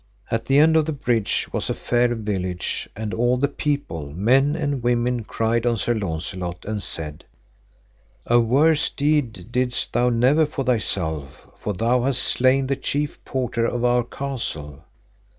[0.31, 4.55] At the end of the bridge was a fair village, and all the people, men
[4.55, 7.23] and women, cried on Sir Launcelot, and said,
[8.25, 13.67] A worse deed didst thou never for thyself, for thou hast slain the chief porter
[13.67, 14.85] of our castle.